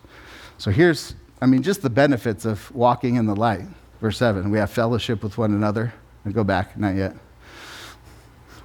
[0.59, 3.67] So here's, I mean, just the benefits of walking in the light.
[4.01, 5.93] Verse 7 we have fellowship with one another.
[6.33, 7.15] Go back, not yet.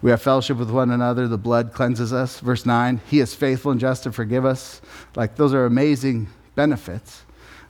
[0.01, 1.27] We have fellowship with one another.
[1.27, 2.39] The blood cleanses us.
[2.39, 4.81] Verse 9, He is faithful and just to forgive us.
[5.15, 7.23] Like, those are amazing benefits.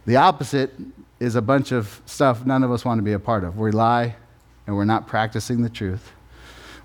[0.05, 0.71] The opposite
[1.19, 3.57] is a bunch of stuff none of us want to be a part of.
[3.57, 4.15] We lie
[4.67, 6.11] and we're not practicing the truth.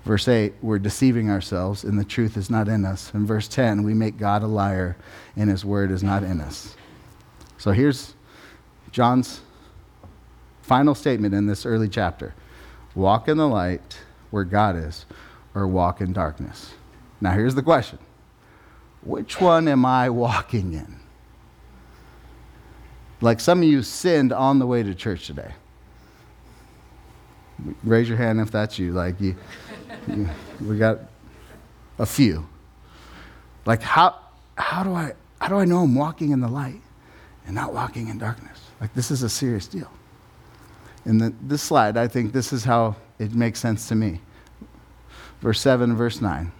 [0.03, 3.13] Verse 8, we're deceiving ourselves and the truth is not in us.
[3.13, 4.97] In verse 10, we make God a liar
[5.35, 6.75] and his word is not in us.
[7.57, 8.15] So here's
[8.91, 9.41] John's
[10.63, 12.33] final statement in this early chapter
[12.95, 13.99] walk in the light
[14.31, 15.05] where God is,
[15.53, 16.73] or walk in darkness.
[17.19, 17.99] Now, here's the question
[19.03, 20.99] which one am I walking in?
[23.19, 25.53] Like some of you sinned on the way to church today.
[27.83, 28.93] Raise your hand if that's you.
[28.93, 29.35] Like you,
[30.07, 30.27] you
[30.59, 30.99] we got
[31.99, 32.47] a few.
[33.65, 34.19] Like how
[34.57, 36.81] how do I how do I know I'm walking in the light
[37.45, 38.59] and not walking in darkness?
[38.79, 39.91] Like this is a serious deal
[41.05, 44.21] in the, this slide, I think this is how it makes sense to me.
[45.41, 46.51] Verse 7, verse 9.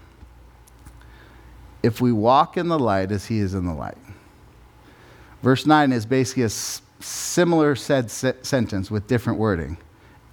[1.84, 3.98] If we walk in the light as he is in the light,
[5.42, 9.78] Verse 9 is basically a similar said se- sentence with different wording.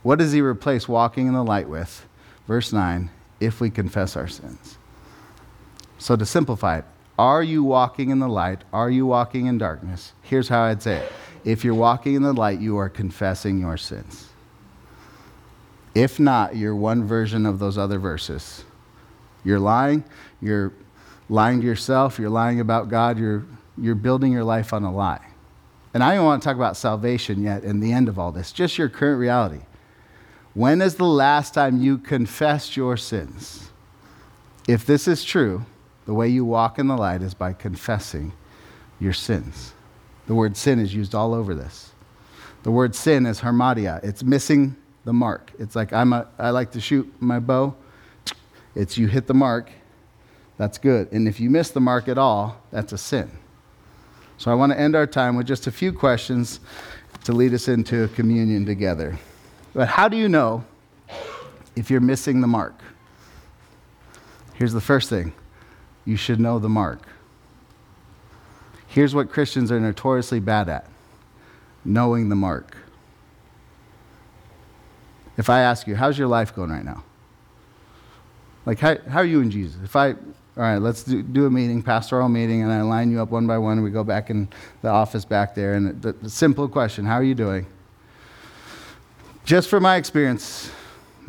[0.03, 2.07] What does he replace walking in the light with?
[2.47, 4.77] Verse 9, if we confess our sins.
[5.99, 6.85] So to simplify it,
[7.19, 8.63] are you walking in the light?
[8.73, 10.13] Are you walking in darkness?
[10.23, 11.13] Here's how I'd say it.
[11.45, 14.29] If you're walking in the light, you are confessing your sins.
[15.99, 18.63] If not, you're one version of those other verses.
[19.45, 20.05] You're lying,
[20.41, 20.73] you're
[21.29, 23.45] lying to yourself, you're lying about God, you're,
[23.77, 25.27] you're building your life on a lie.
[25.93, 28.53] And I don't want to talk about salvation yet in the end of all this,
[28.53, 29.63] just your current reality.
[30.55, 33.69] When is the last time you confessed your sins?
[34.69, 35.67] If this is true,
[36.07, 38.33] the way you walk in the light is by confessing
[39.01, 39.73] your sins.
[40.29, 41.91] The word sin is used all over this.
[42.63, 44.05] The word sin is hamartia.
[44.05, 44.77] It's missing
[45.09, 45.53] the mark.
[45.59, 47.75] It's like I'm a, I like to shoot my bow.
[48.75, 49.71] It's you hit the mark,
[50.59, 51.11] that's good.
[51.13, 53.31] And if you miss the mark at all, that's a sin.
[54.37, 56.61] So I want to end our time with just a few questions
[57.25, 59.19] to lead us into communion together.
[59.73, 60.63] But how do you know
[61.75, 62.79] if you're missing the mark?
[64.53, 65.33] Here's the first thing
[66.05, 67.01] you should know the mark.
[68.89, 70.87] Here's what Christians are notoriously bad at
[71.83, 72.77] knowing the mark.
[75.39, 77.05] If I ask you, how's your life going right now?
[78.67, 79.81] Like, how, how are you in Jesus?
[79.83, 80.17] If I, all
[80.57, 83.57] right, let's do, do a meeting, pastoral meeting, and I line you up one by
[83.57, 84.49] one, and we go back in
[84.83, 87.67] the office back there, and the, the simple question, how are you doing?
[89.45, 90.71] Just from my experience,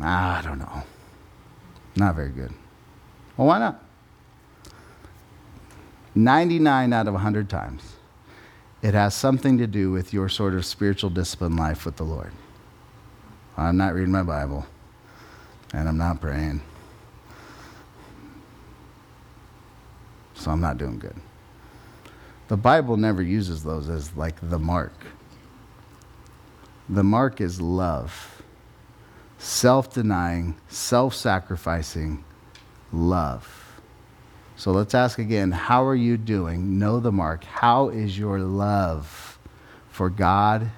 [0.00, 0.82] I don't know.
[1.94, 2.52] Not very good.
[3.36, 3.82] Well, why not?
[6.16, 7.94] 99 out of 100 times,
[8.82, 12.32] it has something to do with your sort of spiritual discipline life with the Lord.
[13.60, 14.64] I'm not reading my Bible,
[15.74, 16.62] and I'm not praying.
[20.32, 21.16] So I'm not doing good.
[22.48, 24.94] The Bible never uses those as like the mark.
[26.88, 28.42] The mark is love,
[29.36, 32.24] self denying, self sacrificing
[32.92, 33.78] love.
[34.56, 36.78] So let's ask again how are you doing?
[36.78, 37.44] Know the mark.
[37.44, 39.38] How is your love
[39.90, 40.70] for God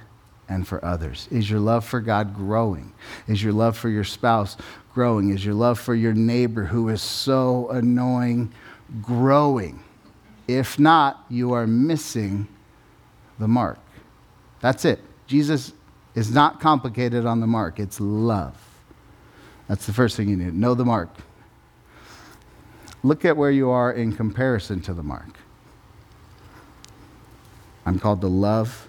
[0.52, 1.28] and for others?
[1.30, 2.92] Is your love for God growing?
[3.26, 4.56] Is your love for your spouse
[4.92, 5.30] growing?
[5.30, 8.52] Is your love for your neighbor who is so annoying
[9.00, 9.82] growing?
[10.46, 12.48] If not, you are missing
[13.38, 13.78] the mark.
[14.60, 15.00] That's it.
[15.26, 15.72] Jesus
[16.14, 18.56] is not complicated on the mark, it's love.
[19.68, 20.52] That's the first thing you need.
[20.52, 21.08] Know the mark.
[23.02, 25.38] Look at where you are in comparison to the mark.
[27.86, 28.88] I'm called to love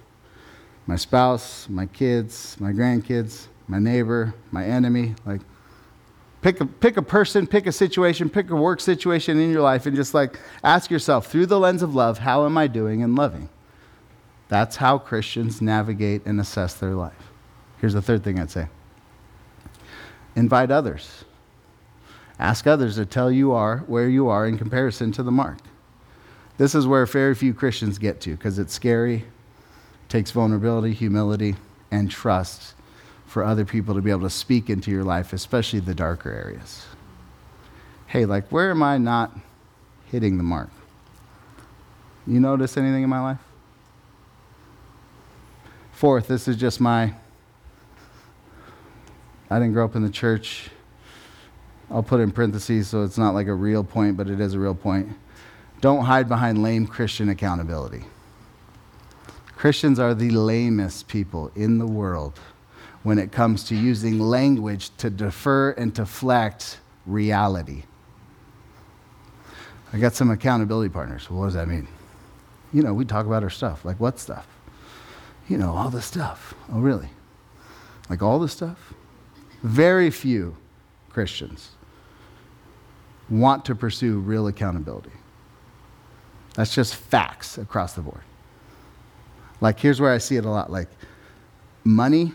[0.87, 5.15] my spouse, my kids, my grandkids, my neighbor, my enemy.
[5.25, 5.41] Like,
[6.41, 9.85] pick a, pick a person, pick a situation, pick a work situation in your life,
[9.85, 13.15] and just like ask yourself through the lens of love, how am I doing in
[13.15, 13.49] loving?
[14.49, 17.31] That's how Christians navigate and assess their life.
[17.79, 18.67] Here's the third thing I'd say
[20.35, 21.23] invite others.
[22.39, 25.59] Ask others to tell you are where you are in comparison to the mark.
[26.57, 29.25] This is where very few Christians get to because it's scary,
[30.13, 31.55] takes vulnerability, humility,
[31.89, 32.75] and trust
[33.25, 36.85] for other people to be able to speak into your life, especially the darker areas.
[38.05, 39.35] Hey, like, where am I not
[40.11, 40.69] hitting the mark?
[42.27, 43.39] You notice anything in my life?
[45.93, 47.15] Fourth, this is just my.
[49.49, 50.69] I didn't grow up in the church.
[51.89, 54.59] I'll put in parentheses so it's not like a real point, but it is a
[54.59, 55.09] real point.
[55.81, 58.05] Don't hide behind lame Christian accountability.
[59.63, 62.37] Christians are the lamest people in the world
[63.03, 67.83] when it comes to using language to defer and deflect reality.
[69.93, 71.29] I got some accountability partners.
[71.29, 71.87] What does that mean?
[72.73, 73.85] You know, we talk about our stuff.
[73.85, 74.45] Like, what stuff?
[75.47, 76.53] You know, all the stuff.
[76.69, 77.07] Oh, really?
[78.09, 78.93] Like, all the stuff?
[79.61, 80.57] Very few
[81.09, 81.69] Christians
[83.29, 85.13] want to pursue real accountability.
[86.55, 88.23] That's just facts across the board.
[89.63, 90.89] Like, here's where I see it a lot like,
[91.85, 92.33] money.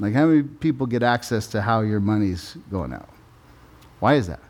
[0.00, 3.08] Like, how many people get access to how your money's going out?
[4.00, 4.40] Why is that?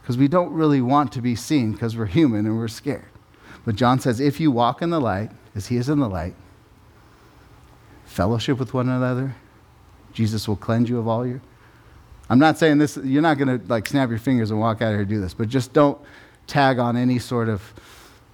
[0.00, 3.08] Because we don't really want to be seen because we're human and we're scared.
[3.64, 6.36] But John says, if you walk in the light, as he is in the light,
[8.04, 9.34] fellowship with one another,
[10.12, 11.40] Jesus will cleanse you of all your.
[12.30, 14.90] I'm not saying this, you're not going to like snap your fingers and walk out
[14.90, 15.98] of here and do this, but just don't
[16.46, 17.74] tag on any sort of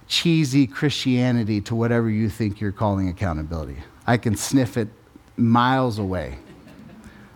[0.07, 3.77] cheesy Christianity to whatever you think you're calling accountability.
[4.05, 4.89] I can sniff it
[5.35, 6.37] miles away.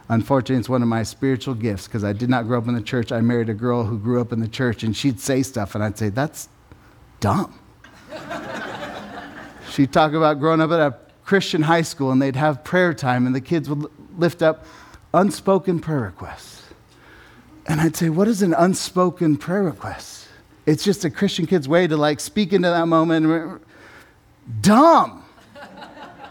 [0.07, 2.81] Unfortunately, it's one of my spiritual gifts because I did not grow up in the
[2.81, 3.11] church.
[3.11, 5.83] I married a girl who grew up in the church, and she'd say stuff, and
[5.83, 6.49] I'd say, That's
[7.19, 7.59] dumb.
[9.69, 13.27] She'd talk about growing up at a Christian high school and they'd have prayer time
[13.27, 13.85] and the kids would
[14.17, 14.65] lift up
[15.13, 16.63] unspoken prayer requests.
[17.67, 20.18] And I'd say, What is an unspoken prayer request?
[20.69, 23.59] It's just a Christian kid's way to like speak into that moment.
[24.61, 25.25] Dumb.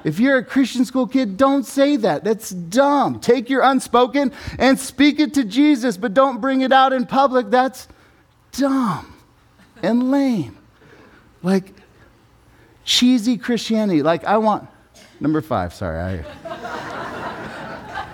[0.05, 2.23] If you're a Christian school kid, don't say that.
[2.23, 3.19] That's dumb.
[3.19, 4.31] Take your unspoken
[4.61, 7.51] and speak it to Jesus, but don't bring it out in public.
[7.51, 7.89] That's
[8.53, 9.13] dumb
[9.83, 10.57] and lame.
[11.43, 11.75] Like
[12.85, 14.05] cheesy Christianity.
[14.05, 14.69] Like, I want,
[15.19, 16.25] number five, sorry.
[16.45, 18.07] I,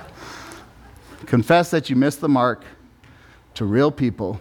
[1.26, 2.64] confess that you missed the mark
[3.56, 4.40] to real people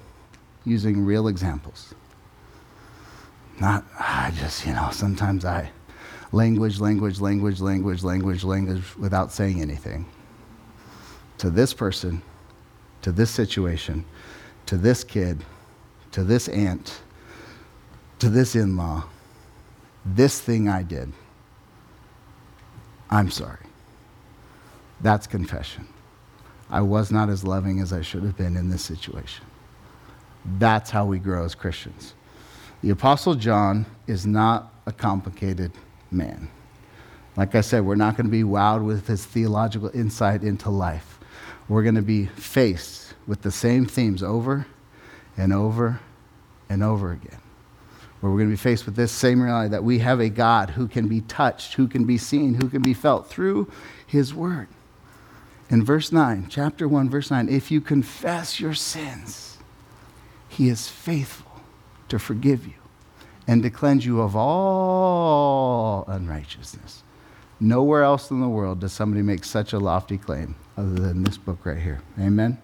[0.66, 1.94] using real examples.
[3.60, 5.72] Not, I just, you know, sometimes I
[6.32, 10.06] language, language, language, language, language, language without saying anything.
[11.38, 12.22] To this person,
[13.02, 14.06] to this situation,
[14.66, 15.44] to this kid,
[16.12, 17.02] to this aunt,
[18.20, 19.04] to this in law,
[20.06, 21.12] this thing I did.
[23.10, 23.60] I'm sorry.
[25.02, 25.88] That's confession.
[26.70, 29.46] I was not as loving as I should have been in this situation.
[30.46, 32.14] That's how we grow as Christians.
[32.82, 35.72] The Apostle John is not a complicated
[36.12, 36.50] man.
[37.36, 41.20] Like I said, we're not going to be wowed with his theological insight into life.
[41.68, 44.68] We're going to be faced with the same themes over
[45.38, 46.00] and over
[46.70, 47.40] and over again.
[48.20, 50.72] Where we're going to be faced with this same reality that we have a God
[50.72, 53.72] who can be touched, who can be seen, who can be felt through
[54.06, 54.68] his word.
[55.70, 59.53] In verse 9, chapter 1, verse 9, if you confess your sins,
[60.58, 61.52] he is faithful
[62.10, 62.74] to forgive you
[63.48, 67.02] and to cleanse you of all unrighteousness.
[67.60, 71.38] Nowhere else in the world does somebody make such a lofty claim other than this
[71.38, 72.02] book right here.
[72.20, 72.60] Amen?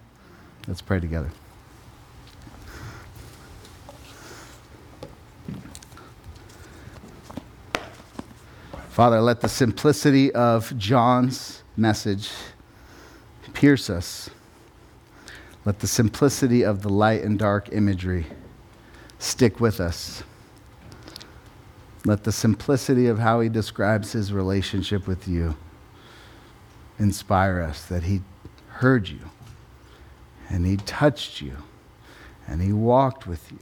[0.68, 1.30] Let's pray together.
[8.90, 12.30] Father, let the simplicity of John's message
[13.52, 14.30] pierce us
[15.64, 18.26] let the simplicity of the light and dark imagery
[19.18, 20.22] stick with us.
[22.04, 25.56] Let the simplicity of how he describes his relationship with you
[26.98, 28.22] inspire us that he
[28.68, 29.20] heard you
[30.48, 31.56] and he touched you
[32.46, 33.60] and he walked with you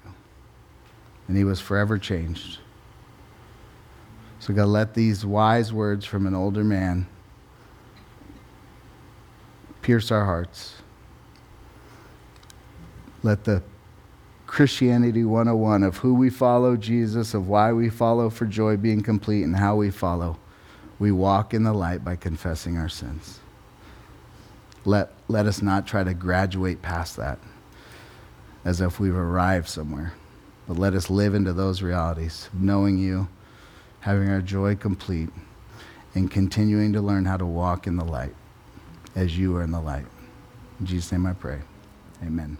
[1.26, 2.58] and he was forever changed.
[4.38, 7.08] So, God, let these wise words from an older man
[9.82, 10.76] pierce our hearts
[13.22, 13.62] let the
[14.46, 19.42] Christianity 101 of who we follow Jesus, of why we follow for joy being complete,
[19.42, 20.38] and how we follow.
[20.98, 23.40] We walk in the light by confessing our sins.
[24.84, 27.38] Let, let us not try to graduate past that
[28.64, 30.14] as if we've arrived somewhere,
[30.66, 33.28] but let us live into those realities, knowing you,
[34.00, 35.30] having our joy complete,
[36.14, 38.34] and continuing to learn how to walk in the light
[39.14, 40.06] as you are in the light.
[40.80, 41.60] In Jesus' name I pray.
[42.22, 42.58] Amen.